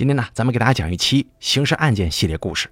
[0.00, 2.70] 今天呢，咱们给大家讲一期刑事案件系列故事。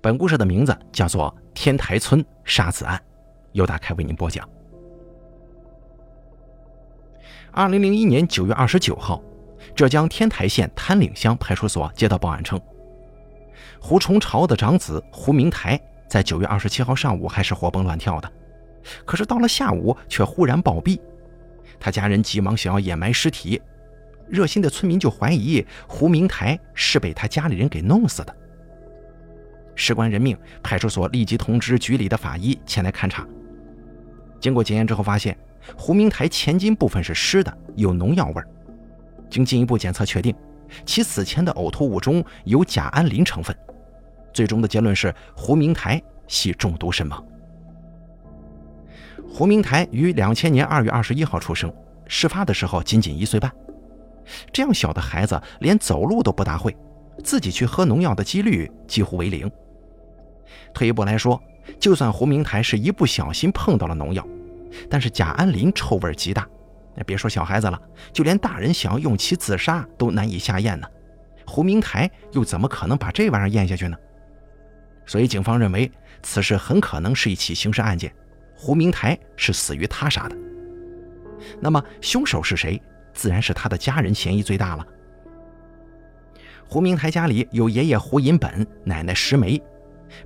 [0.00, 2.96] 本故事的名字叫做《天台村杀子案》，
[3.50, 4.48] 由大开为您播讲。
[7.50, 9.20] 二零零一年九月二十九号，
[9.74, 12.56] 浙江天台县滩岭乡派出所接到报案称，
[13.80, 15.76] 胡崇朝的长子胡明台
[16.08, 18.32] 在九月二十七号上午还是活蹦乱跳的，
[19.04, 21.00] 可是到了下午却忽然暴毙，
[21.80, 23.60] 他家人急忙想要掩埋尸体。
[24.30, 28.34] 热心的村民就怀疑胡明台是被他家里人给弄死的。
[29.74, 33.26] 事关人命，派出所立即通知局里的法医前来勘查。
[34.38, 35.36] 经过检验之后，发现
[35.76, 38.42] 胡明台前襟部分是湿的，有农药味
[39.28, 40.34] 经进一步检测确定，
[40.84, 43.56] 其死前的呕吐物中有甲胺磷成分。
[44.32, 47.24] 最终的结论是胡明台系中毒身亡。
[49.28, 51.72] 胡明台于两千年二月二十一号出生，
[52.06, 53.50] 事发的时候仅仅一岁半。
[54.52, 56.76] 这样小的孩子连走路都不大会，
[57.24, 59.50] 自己去喝农药的几率几乎为零。
[60.74, 61.40] 退一步来说，
[61.78, 64.26] 就算胡明台是一不小心碰到了农药，
[64.88, 66.48] 但是甲胺磷臭味极大，
[66.96, 67.80] 那别说小孩子了，
[68.12, 70.86] 就连大人想要用其自杀都难以下咽呢。
[71.46, 73.96] 胡明台又怎么可能把这玩意儿咽下去呢？
[75.06, 75.90] 所以警方认为
[76.22, 78.12] 此事很可能是一起刑事案件，
[78.56, 80.36] 胡明台是死于他杀的。
[81.60, 82.80] 那么凶手是谁？
[83.12, 84.86] 自然是他的家人嫌疑最大了。
[86.68, 89.60] 胡明台家里有爷爷胡银本、奶奶石梅、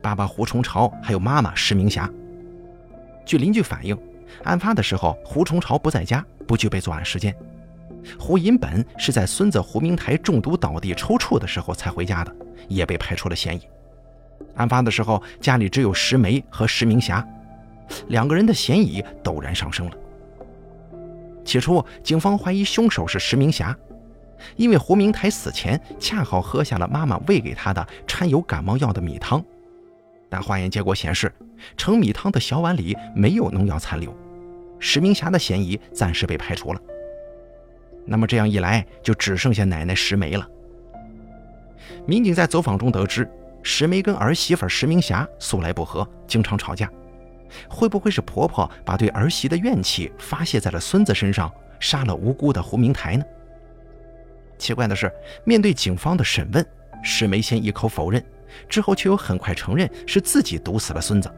[0.00, 2.10] 爸爸胡崇朝，还有妈妈石明霞。
[3.24, 3.96] 据邻居反映，
[4.42, 7.32] 案发的时候胡崇朝不在家，不具备作案时间。
[8.18, 12.34] 胡银本是在孙子胡明台中毒倒地抽搐的时候才回家的，
[12.66, 13.60] 也被排除了嫌疑。
[14.56, 17.24] 案发的时候家里只有石梅和石明霞，
[18.08, 19.96] 两个人的嫌疑陡然上升了。
[21.44, 23.76] 起初，警方怀疑凶手是石明霞，
[24.56, 29.44] 因为胡明台死前恰好喝下了妈妈喂给他的掺有感冒药的米汤，
[30.28, 31.32] 但化验结果显示，
[31.76, 34.14] 盛米汤的小碗里没有农药残留，
[34.78, 36.80] 石明霞的嫌疑暂时被排除了。
[38.04, 40.48] 那么这样一来，就只剩下奶奶石梅了。
[42.06, 43.28] 民警在走访中得知，
[43.62, 46.90] 石梅跟儿媳妇石明霞素来不和，经常吵架。
[47.68, 53.24] 会不会是婆婆把对儿媳的怨气发泄在了孙子身上，杀了无辜的胡明台呢？
[54.58, 55.12] 奇怪的是，
[55.44, 56.64] 面对警方的审问，
[57.02, 58.24] 石梅先一口否认，
[58.68, 61.30] 之后却又很快承认是自己毒死了孙子。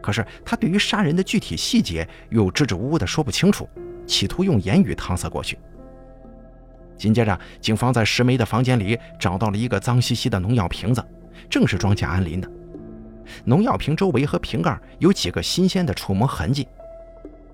[0.00, 3.68] 可是他对于杀人的具体细节又支支吾吾的说不清楚，
[4.06, 5.58] 企图用言语搪塞过去。
[6.96, 11.04] 紧接着，警方在石梅的房间里找到了一个脏兮兮的农药瓶子，
[11.50, 12.48] 正是装甲胺磷的。
[13.46, 16.66] 农药瓶周围和瓶盖有几个新鲜的触摸痕迹，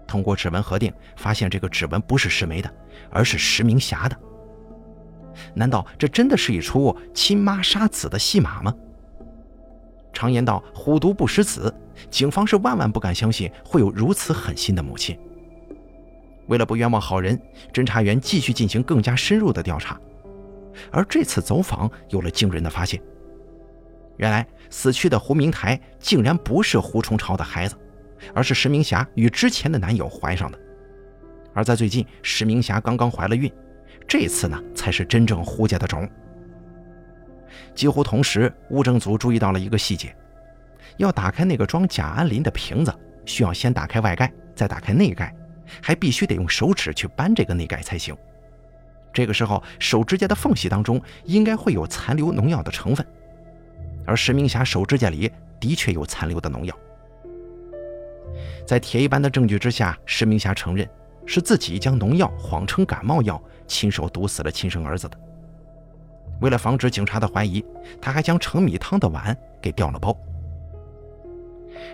[0.07, 2.75] 通过指纹核定，发现这个指纹不是石梅的，
[3.11, 4.19] 而是石明霞的。
[5.55, 8.75] 难道这真的是一出亲妈杀子的戏码吗？
[10.15, 11.75] 常言道“虎毒不食子”，
[12.11, 15.19] 警方是万万不敢相信会有如此狠心的母亲。
[16.47, 17.39] 为了不冤枉好人，
[17.71, 20.01] 侦查员继续进行更加深入的调查，
[20.91, 22.99] 而这次走访有了惊人的发现。
[24.23, 27.77] 原来死去的胡明台竟然不是胡崇超的孩子，
[28.33, 30.57] 而是石明霞与之前的男友怀上的。
[31.53, 33.53] 而在最近，石明霞刚刚怀了孕，
[34.07, 36.09] 这次呢才是真正胡家的种。
[37.75, 40.15] 几乎同时，物证组注意到了一个细节：
[40.99, 42.95] 要打开那个装甲胺磷的瓶子，
[43.27, 45.35] 需要先打开外盖，再打开内盖，
[45.83, 48.17] 还必须得用手指去扳这个内盖才行。
[49.13, 53.05] 这个时候，手指甲的缝隙当中应该会有残留农药的成分。
[54.07, 55.31] 而石明霞手指甲里
[55.61, 56.77] 的确有残留的农药，
[58.67, 60.89] 在铁一般的证据之下，石明霞承认
[61.25, 65.19] 是自己将农药谎称感冒药，亲手毒死了亲生儿子的。
[66.41, 67.65] 为了防止警察的怀疑，
[68.01, 70.17] 他还将盛米汤的碗给调了包。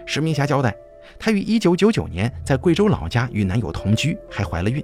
[0.06, 0.74] 石明霞交代，
[1.18, 4.82] 她于1999年在贵州老家与男友同居，还怀了孕。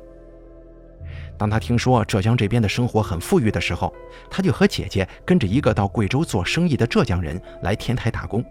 [1.37, 3.93] 当他听说浙江这边的生活很富裕的时候，
[4.31, 8.45] 他就和姐姐跟着一个到贵州做生意的浙江人来天台打工。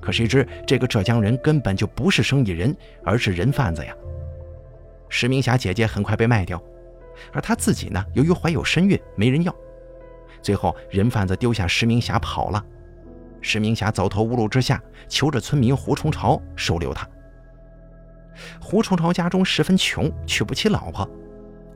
[0.00, 3.92] 可谁知这个浙江人根本就不是生意人，而是人贩子呀！
[5.08, 6.62] 石明霞姐姐很快被卖掉，
[7.32, 9.54] 而她自己呢，由于怀有身孕，没人要。
[10.40, 12.64] 最后人贩子丢下石明霞跑了，
[13.42, 17.06] 石明霞走投无路之下，求着村民胡崇朝收留她。
[18.58, 21.06] 胡崇朝家中十分穷，娶不起老婆。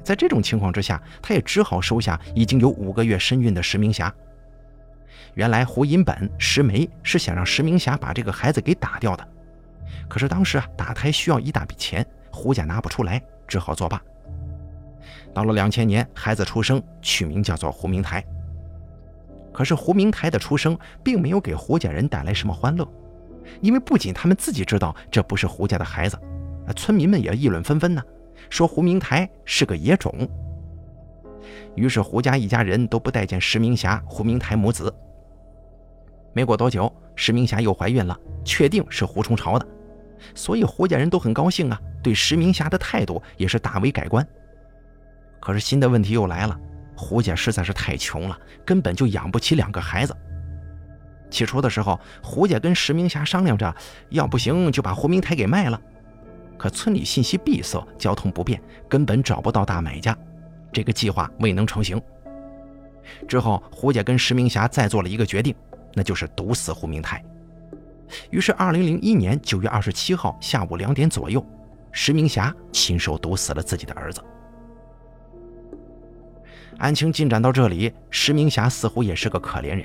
[0.05, 4.15] 在这种情况之下，他也只好收下已经有五个月身孕的石明霞。
[5.33, 9.27] 原来胡银本、石梅是想让石明霞把这个孩子给打掉的，
[10.09, 14.01] 可是当时啊打胎需要一大笔钱，胡家拿不出来，只好作罢。
[15.33, 18.25] 到了两千年，孩子出生，取名叫做胡明台。
[19.53, 22.87] 可是胡明台的出生并没有给胡家人带来什么欢乐，
[23.61, 26.17] 因为不仅他们自己知道这不是胡家的孩子，
[26.77, 28.03] 村民们也议论纷纷呢，
[28.51, 30.13] 说胡明台是个野种。
[31.75, 34.95] 于是胡家一家人都不待见石明霞、胡明台母子。
[36.33, 39.67] 没过多久，石明霞又怀孕了，确定是胡冲朝的，
[40.35, 44.27] 所以胡家人都很高兴啊，对石明霞的态度也是大为改观。
[45.41, 46.59] 可是新的问题又来了。
[46.97, 50.17] 胡家实在是太穷了，根本就养不起两个孩子。
[51.29, 53.75] 起初的时候，胡家跟石明霞商量着，
[54.11, 55.81] 要不行就把胡明台给卖了。
[56.57, 60.17] 可村里信息闭塞，交通不便，根本找不到大买家，
[60.73, 62.01] 这个计划未能成型。
[63.29, 65.55] 之后，胡家跟石明霞再做了一个决定，
[65.93, 67.23] 那就是毒死胡明台。
[68.31, 71.45] 于是，二零零一年九月二十七号下午两点左右，
[71.93, 74.23] 石明霞亲手毒死了自己的儿子。
[76.79, 79.85] 案情进展到这里，石明霞似乎也是个可怜人。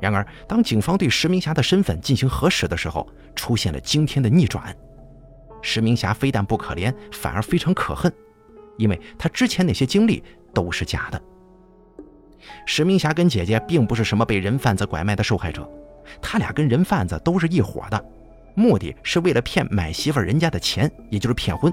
[0.00, 4.74] 然而，当警方对石明霞的身份进行核实的时候，出现了惊天的逆转。
[5.62, 8.12] 石明霞非但不可怜，反而非常可恨，
[8.76, 10.22] 因为她之前那些经历
[10.52, 11.20] 都是假的。
[12.66, 15.68] 石明霞跟姐姐并不是什么被人贩子拐卖的受害者，
[16.22, 18.04] 他俩跟人贩子都是一伙的，
[18.54, 21.72] 目的是为了骗买媳妇人家的钱，也就是骗婚。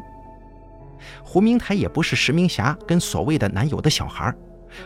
[1.23, 4.33] 胡明台也不是石明霞跟所谓的男友的小孩，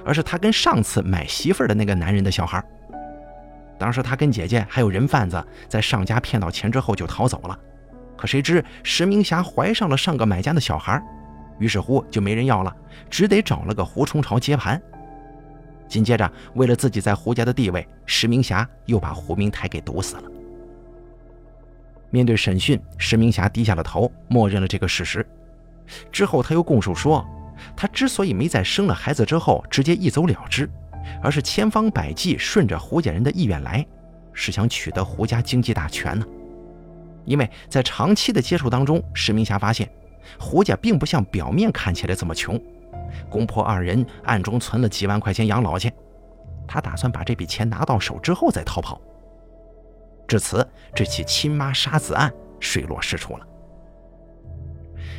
[0.06, 2.64] 而是他跟上次买媳妇的那个男人的小孩。
[3.80, 7.58] 当时他跟姐姐还有人贩子在上家骗到钱之后就逃走了，
[8.22, 11.02] 可谁知石明霞怀上了上个买家的小孩，
[11.58, 12.72] 于是乎就没人要了，
[13.10, 14.80] 只得找了个胡冲朝接盘。
[15.88, 20.24] 紧接着，为了自己在胡家的地位，石明霞又把胡明台给毒死了。
[22.12, 25.26] 面对审讯，石明霞低下了头，默认了这个事实。
[26.12, 27.28] 之后，他又供述说，
[27.76, 30.70] 他之所以没在生了孩子之后直接一走了之，
[31.24, 33.84] 而是千方百计顺着胡家人的意愿来，
[34.32, 36.24] 是想取得胡家经济大权呢。
[37.26, 39.90] 因为在长期的接触当中，石明霞发现
[40.40, 42.60] 胡家并不像表面看起来这么穷，
[43.30, 45.92] 公婆二人暗中存了几万块钱养老去，
[46.68, 49.00] 他打算把这笔钱拿到手之后再逃跑。
[50.28, 50.66] 至此，
[50.96, 53.48] 这起亲妈杀子案水落石出了。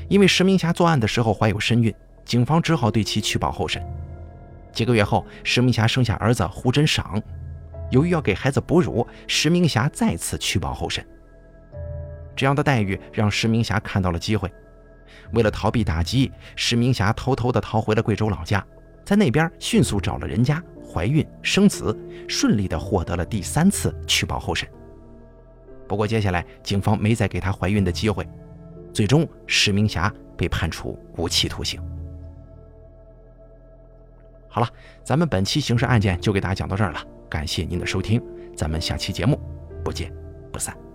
[0.08, 1.94] 因为石明霞作案的时候怀有身孕，
[2.24, 3.82] 警方只好对其取保候审。
[4.72, 7.22] 几个月后，石明霞生下儿子胡真赏，
[7.90, 11.06] 由于要给孩子哺乳，石明霞再次取保候审。
[12.34, 14.52] 这样的待遇让石明霞看到了机会，
[15.32, 18.64] 为了逃避打击，石明霞偷偷地逃回了贵州老家，
[19.04, 21.96] 在那边迅速找了人家，怀孕生子，
[22.28, 24.68] 顺利地获得了第三次取保候审。
[25.88, 28.26] 不过接下来，警方没再给她怀孕的机会。
[28.92, 31.80] 最终，石明霞被判处无期徒刑。
[34.48, 34.68] 好了，
[35.02, 38.22] 咱们本期刑事案件就给大家讲到这儿了，感谢您的收听，
[38.54, 39.40] 咱们下期节目
[39.82, 40.12] 不见
[40.52, 40.91] 不散。